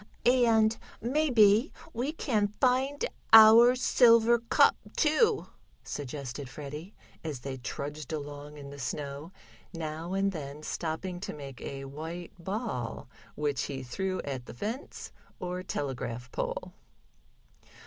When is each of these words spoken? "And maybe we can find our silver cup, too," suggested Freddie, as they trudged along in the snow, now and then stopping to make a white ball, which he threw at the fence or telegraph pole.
"And 0.25 0.77
maybe 0.99 1.71
we 1.93 2.11
can 2.11 2.47
find 2.47 3.05
our 3.33 3.75
silver 3.75 4.39
cup, 4.39 4.75
too," 4.97 5.45
suggested 5.83 6.49
Freddie, 6.49 6.95
as 7.23 7.41
they 7.41 7.57
trudged 7.57 8.11
along 8.11 8.57
in 8.57 8.71
the 8.71 8.79
snow, 8.79 9.31
now 9.75 10.13
and 10.13 10.31
then 10.31 10.63
stopping 10.63 11.19
to 11.19 11.33
make 11.35 11.61
a 11.61 11.85
white 11.85 12.33
ball, 12.43 13.09
which 13.35 13.65
he 13.65 13.83
threw 13.83 14.21
at 14.23 14.47
the 14.47 14.55
fence 14.55 15.11
or 15.39 15.61
telegraph 15.61 16.31
pole. 16.31 16.73